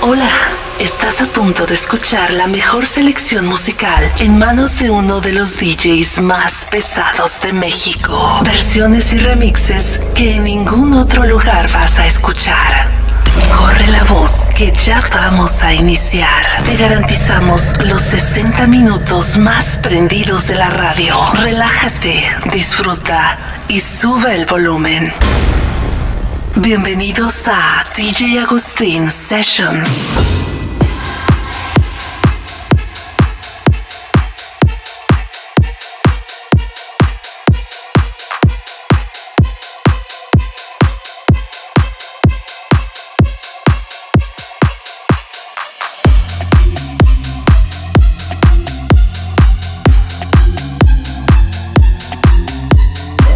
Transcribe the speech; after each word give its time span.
Hola, 0.00 0.30
estás 0.78 1.20
a 1.20 1.26
punto 1.26 1.66
de 1.66 1.74
escuchar 1.74 2.30
la 2.30 2.46
mejor 2.46 2.86
selección 2.86 3.46
musical 3.46 4.10
en 4.20 4.38
manos 4.38 4.78
de 4.78 4.90
uno 4.90 5.20
de 5.20 5.32
los 5.32 5.58
DJs 5.58 6.20
más 6.20 6.66
pesados 6.70 7.40
de 7.40 7.52
México. 7.52 8.40
Versiones 8.44 9.12
y 9.12 9.18
remixes 9.18 10.00
que 10.14 10.36
en 10.36 10.44
ningún 10.44 10.94
otro 10.94 11.24
lugar 11.24 11.68
vas 11.72 11.98
a 11.98 12.06
escuchar. 12.06 12.86
Corre 13.56 13.88
la 13.88 14.04
voz 14.04 14.42
que 14.54 14.72
ya 14.72 15.02
vamos 15.12 15.64
a 15.64 15.74
iniciar. 15.74 16.62
Te 16.64 16.76
garantizamos 16.76 17.76
los 17.84 18.02
60 18.02 18.68
minutos 18.68 19.36
más 19.36 19.78
prendidos 19.78 20.46
de 20.46 20.54
la 20.54 20.70
radio. 20.70 21.16
Relájate, 21.34 22.24
disfruta 22.52 23.36
y 23.68 23.80
sube 23.80 24.36
el 24.36 24.46
volumen. 24.46 25.12
Bienvenidos 26.62 27.46
a 27.46 27.84
DJ 27.94 28.40
Agustín 28.40 29.08
Sessions. 29.08 30.18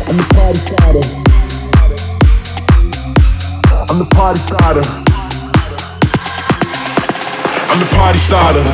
I'm 0.08 0.16
the 0.16 0.74
party. 0.76 1.21
I'm 3.92 3.98
the 3.98 4.06
party 4.06 4.40
starter. 4.40 4.80
I'm 7.68 7.78
the 7.78 7.90
party 7.92 8.16
starter. 8.16 8.64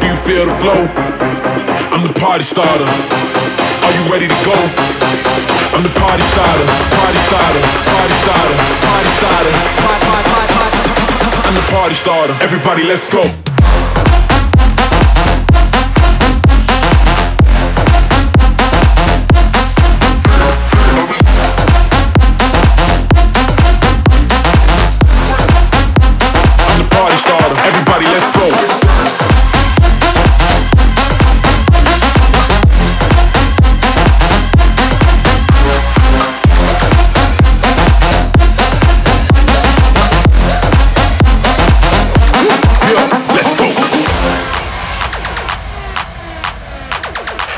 Do 0.00 0.06
you 0.08 0.16
feel 0.26 0.44
the 0.44 0.56
flow? 0.58 0.90
I'm 1.94 2.02
the 2.02 2.12
party 2.18 2.42
starter. 2.42 2.82
Are 2.82 3.92
you 3.94 4.02
ready 4.10 4.26
to 4.26 4.34
go? 4.42 4.58
I'm 5.70 5.86
the 5.86 5.94
party 5.94 6.24
starter. 6.34 6.66
Party 6.98 7.20
starter. 7.30 7.62
Party 7.94 8.14
starter. 8.26 8.58
Party 8.82 9.10
starter. 9.14 9.54
I'm 11.46 11.54
the 11.54 11.66
party 11.70 11.94
starter. 11.94 12.34
Everybody, 12.42 12.82
let's 12.82 13.08
go. 13.08 13.53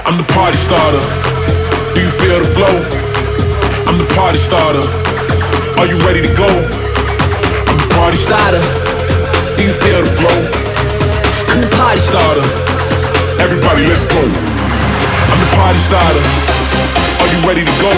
I'm 0.06 0.14
the 0.16 0.28
party 0.38 0.54
starter. 0.54 1.02
Do 1.90 1.98
you 1.98 2.12
feel 2.14 2.38
the 2.38 2.46
flow? 2.46 2.70
I'm 3.90 3.98
the 3.98 4.06
party 4.14 4.38
starter. 4.38 4.86
Are 5.82 5.86
you 5.90 5.98
ready 6.06 6.22
to 6.22 6.30
go? 6.38 6.46
I'm 6.46 7.74
the 7.74 7.90
party 7.90 8.14
starter. 8.14 8.62
Do 9.58 9.66
you 9.66 9.74
feel 9.74 10.06
the 10.06 10.12
flow? 10.14 10.38
I'm 11.50 11.58
the 11.58 11.66
party 11.74 11.98
starter. 11.98 12.46
Everybody, 13.42 13.82
let's 13.90 14.06
go. 14.06 14.22
I'm 14.22 15.40
the 15.42 15.50
party 15.58 15.82
starter. 15.82 16.22
Are 17.18 17.30
you 17.34 17.42
ready 17.42 17.66
to 17.66 17.74
go? 17.82 17.90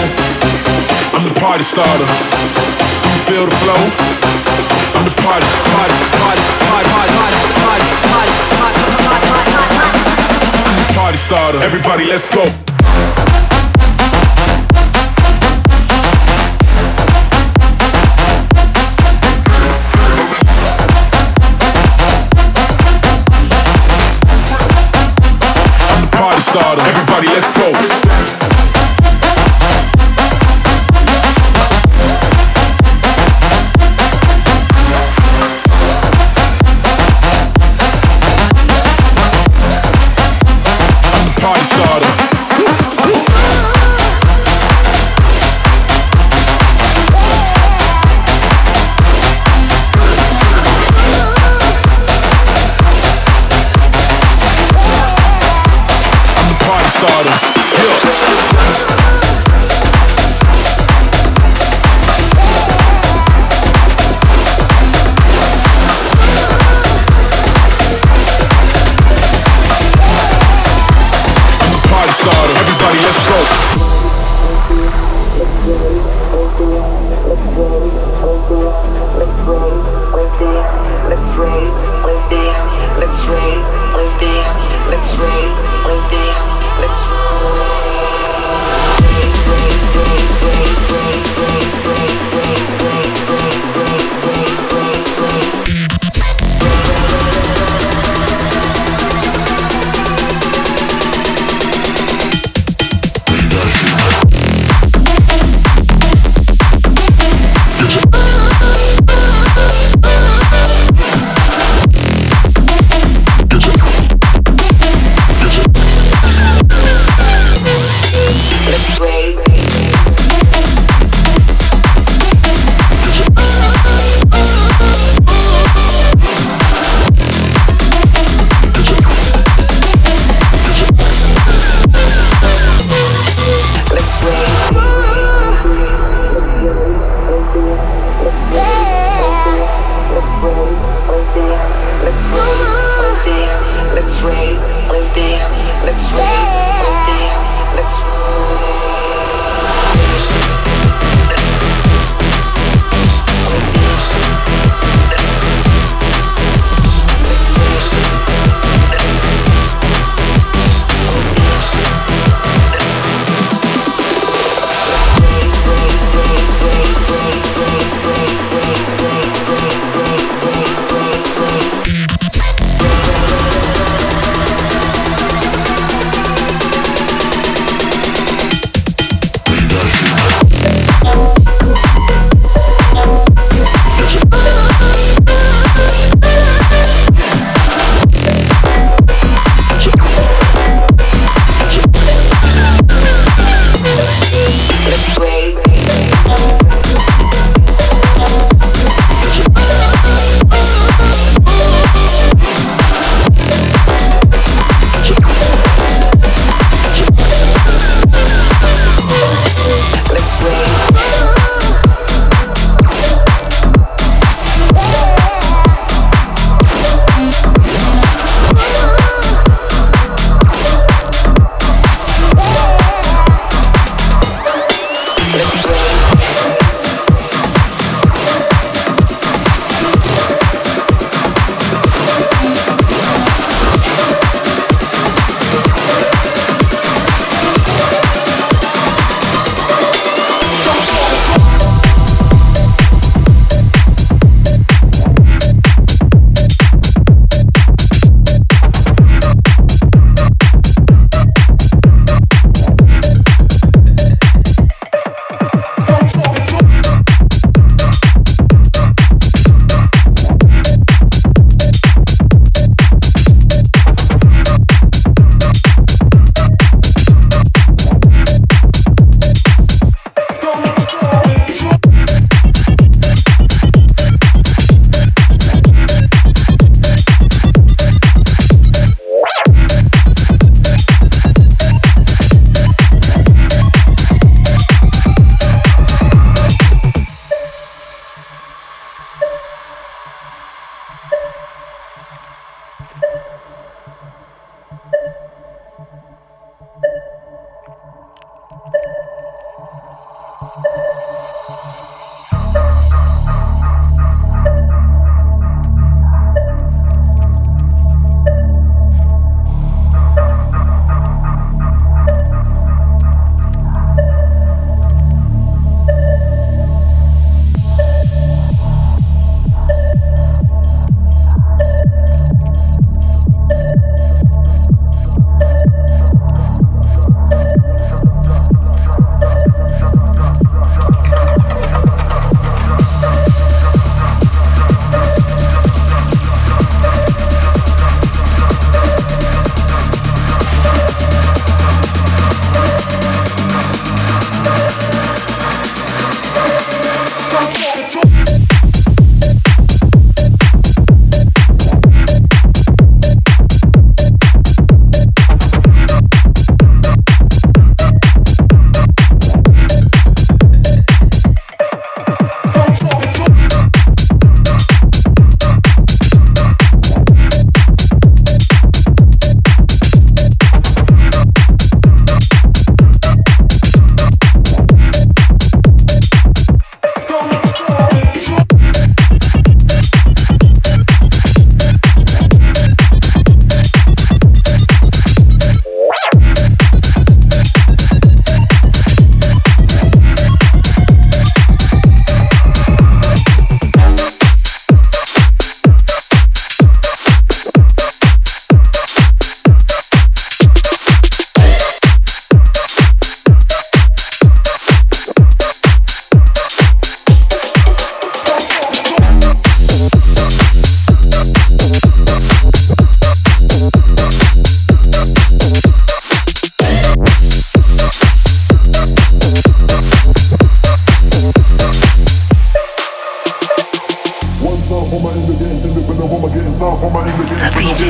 I'm 1.13 1.21
the 1.21 1.35
party 1.37 1.61
starter. 1.61 2.09
Do 2.09 3.05
you 3.05 3.21
feel 3.29 3.45
the 3.45 3.53
flow? 3.61 3.81
I'm 4.97 5.05
the 5.05 5.13
party, 5.21 5.45
party, 5.45 5.93
party, 6.17 6.41
party, 6.65 6.89
party, 6.89 7.13
party, 7.13 7.37
party, 7.61 7.85
party. 8.09 8.33
party 8.49 8.58
party 10.93 11.17
starter. 11.17 11.59
Everybody, 11.59 12.05
let's 12.05 12.29
go. 12.33 12.43
Everybody, 26.81 27.27
let's 27.27 27.53
go. 27.53 28.08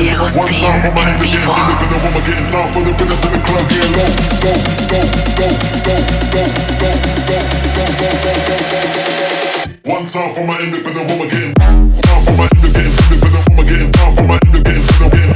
Willie 0.00 0.12
Agustín 0.14 0.64
en 0.96 1.20
vivo. 1.20 1.54
One 9.84 10.06
time 10.06 10.34
for 10.34 10.46
my 10.46 10.58
independent 10.62 11.10
woman 11.10 11.28
getting 11.28 11.52
Down 11.54 12.24
for 12.24 12.32
my 12.32 12.48
independent 12.54 12.94
woman. 13.50 13.90
Down 13.92 14.14
for 14.14 14.24
my 14.24 14.38
independent 14.46 15.00
woman 15.00 15.12
again. 15.12 15.29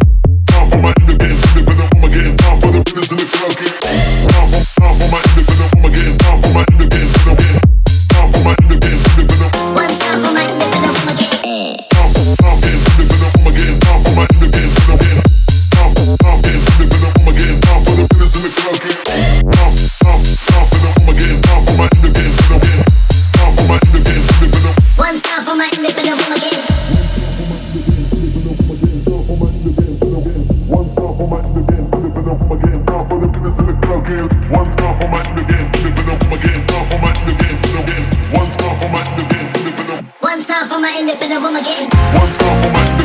time 40.47 40.69
for 40.69 40.79
my 40.79 40.97
independent 40.99 41.43
woman 41.43 41.63
getting. 41.63 41.89
One 42.19 42.33
time 42.33 42.61
for 42.61 42.73
my 42.73 43.04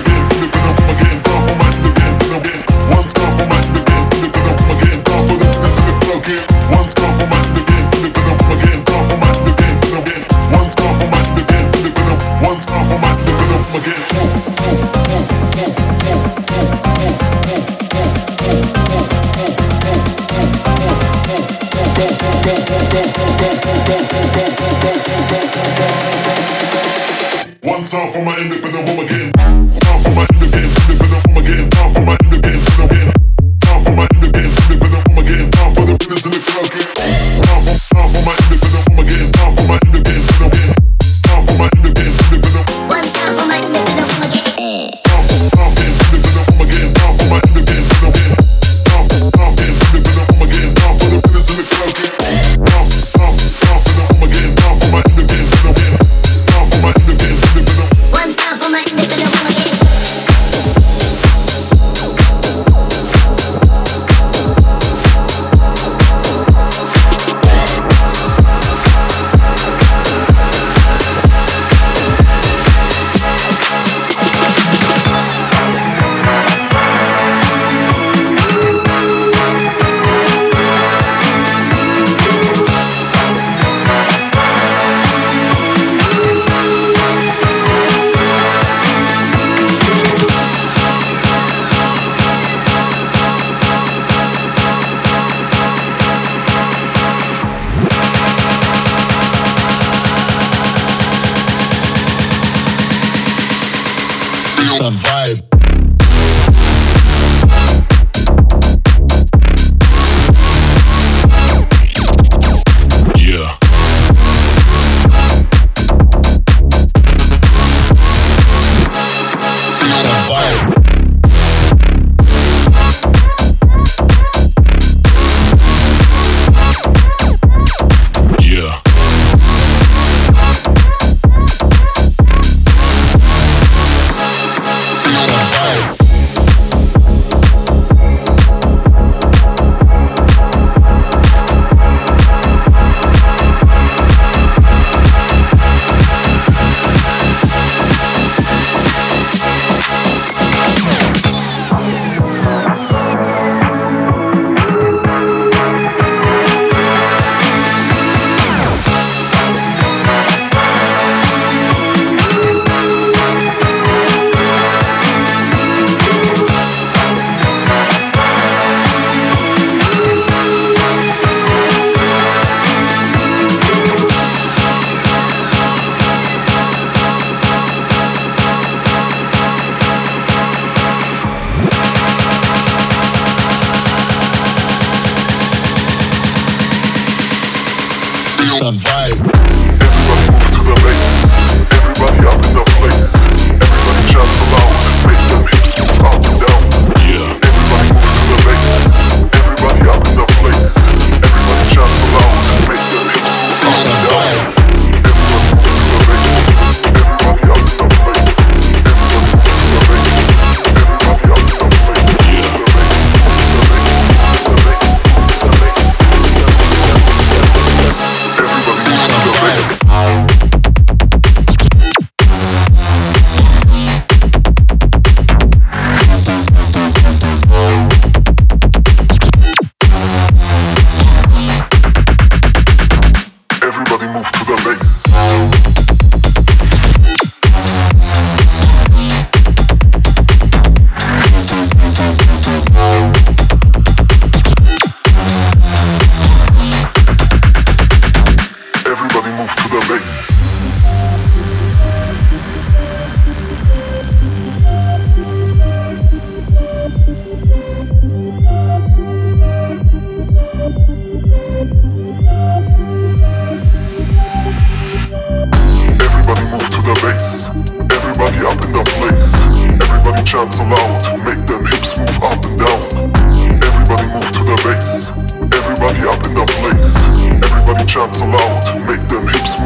Chants 277.99 278.21
aloud. 278.21 278.87
Make 278.87 279.05
them 279.09 279.27
hips 279.27 279.58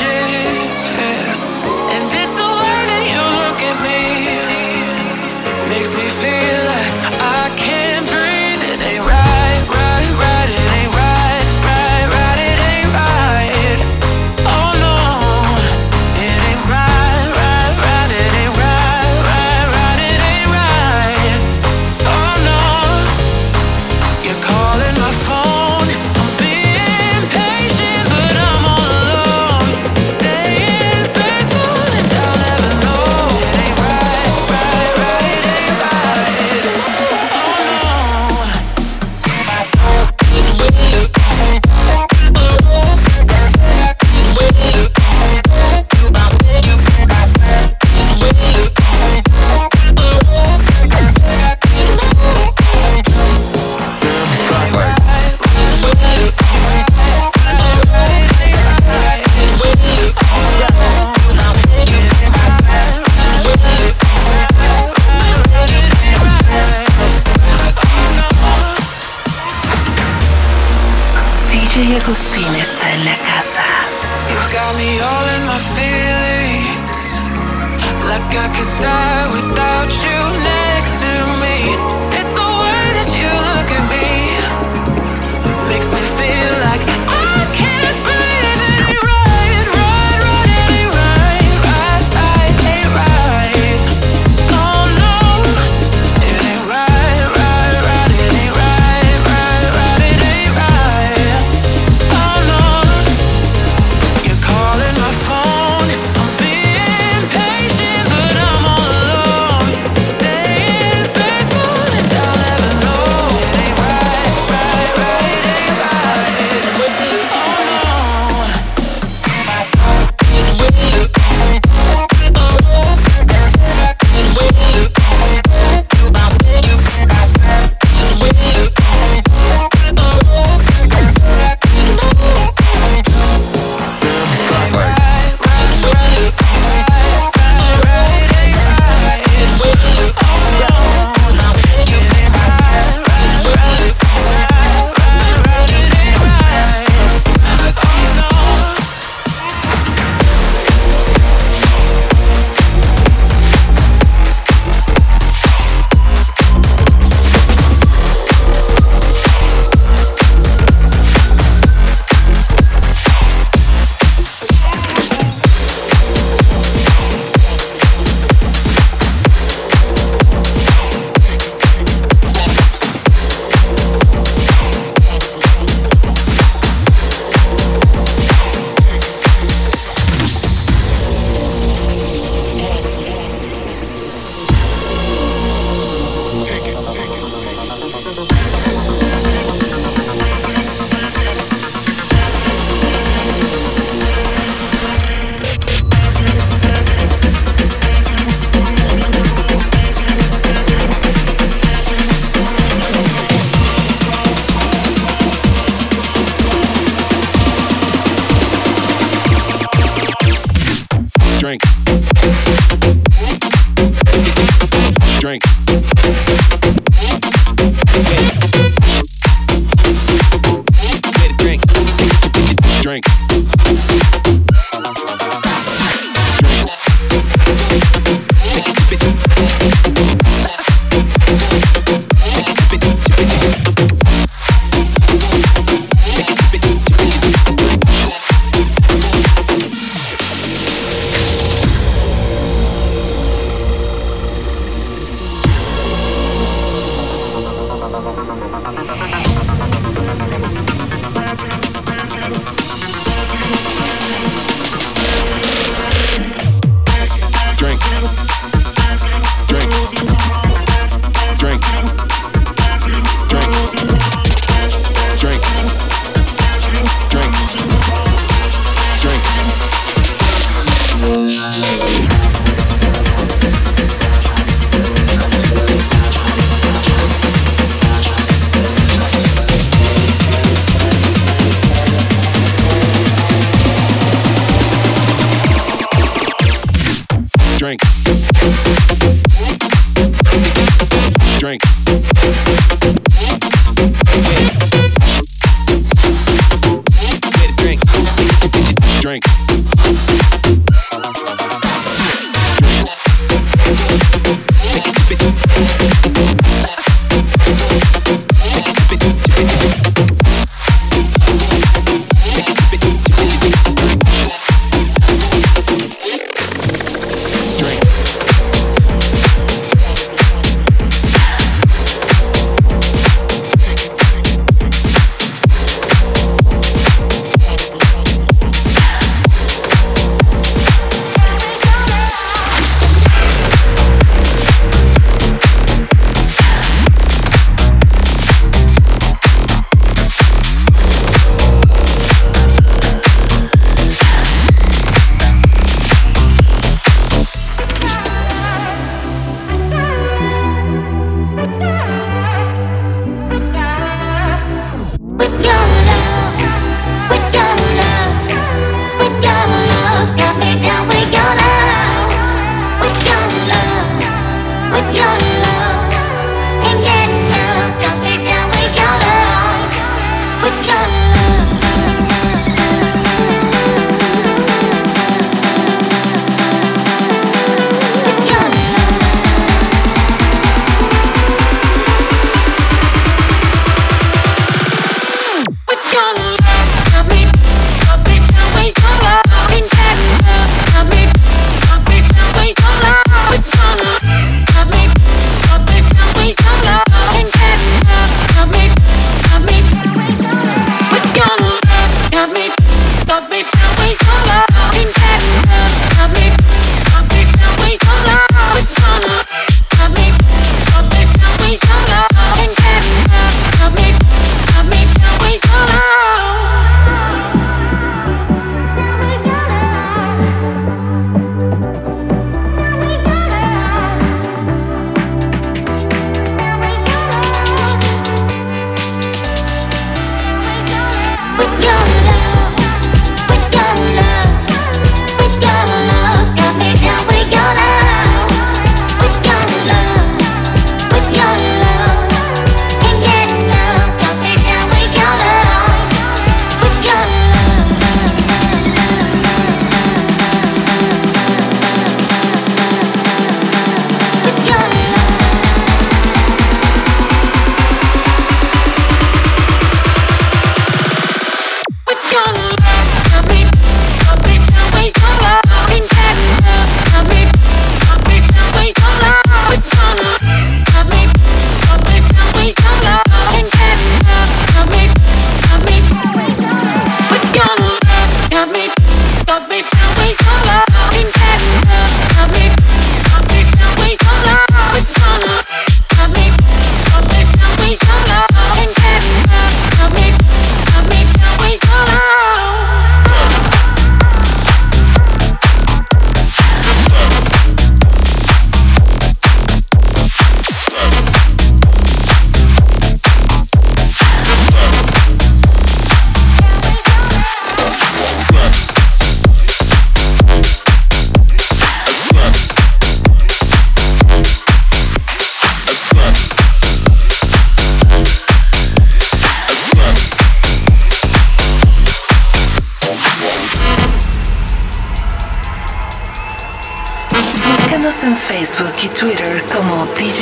images. 0.00 0.88
Yeah. 0.88 1.94
And 1.94 2.10
it's 2.12 2.41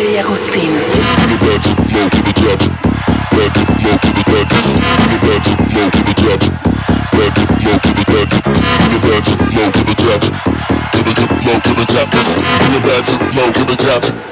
DJ 0.00 0.18
Agustín. 0.20 0.70
Give 13.52 13.68
it 13.68 13.84
up. 13.86 14.29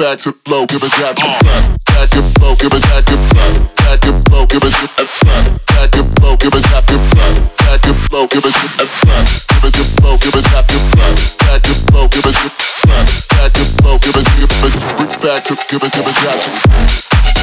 back 0.00 0.18
to 0.18 0.32
flow, 0.32 0.64
give 0.64 0.82
it 0.82 0.90
back 0.96 1.14
to 1.14 1.28
back. 1.44 1.76
Back 1.84 2.16
and 2.16 2.24
flow, 2.40 2.56
give 2.56 2.72
it 2.72 2.80
back 2.80 3.04
to 3.04 3.16
back. 3.36 3.52
Back 3.76 4.04
and 4.08 4.24
flow, 4.24 4.46
give 4.46 4.64
it 4.64 4.72
back 4.72 4.96
to 4.96 5.04
back. 5.28 5.44
Back 5.68 5.96
and 6.00 6.08
flow, 6.16 6.36
give 6.40 6.54
it 6.56 6.64
back 6.64 6.84
to 6.88 6.96
back. 6.96 7.36
Back 7.60 7.84
and 7.84 7.96
flow, 8.08 8.26
give 8.26 8.40
it 8.40 8.54
back 8.56 8.72
to 8.80 8.86
back. 9.04 9.28
Give 9.44 9.64
it 9.68 9.72
to 9.76 9.84
flow, 10.00 10.16
give 10.16 10.34
it 10.40 10.44
back 10.48 10.64
to 10.64 10.78
back. 10.96 11.16
Back 11.36 11.66
and 11.68 11.76
flow, 11.84 12.08
give 12.08 12.24
it 12.24 12.32
to 12.32 12.48
back. 12.88 13.06
Back 13.28 13.56
and 13.60 13.68
flow, 13.76 13.98
give 14.00 14.16
it 14.16 14.24
back 14.24 14.40
to 14.40 14.56
back. 14.56 15.20
Back 15.20 15.50
and 15.50 15.58
flow, 15.60 15.68
give 15.68 15.84
it 15.84 15.92
back 15.92 16.40
to 16.40 16.60
back. 16.72 17.39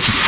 Club. 0.00 0.27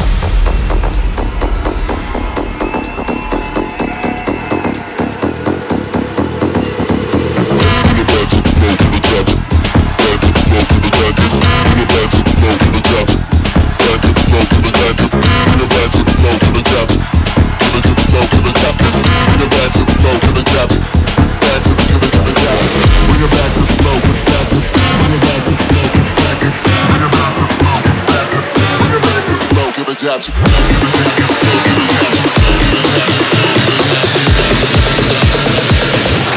nuts. 30.11 30.31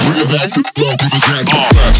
Bring 0.03 0.21
it 0.21 0.29
back 0.29 0.49
to 0.51 0.62
the 0.62 0.69
nuts. 0.69 1.92